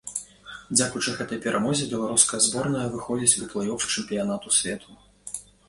Дзякуючы 0.77 1.13
гэтай 1.19 1.39
перамозе 1.43 1.85
беларуская 1.93 2.41
зборная 2.47 2.83
выходзіць 2.95 3.39
у 3.45 3.51
плэй-оф 3.55 3.87
чэмпіянату 3.93 4.47
свету. 4.61 5.01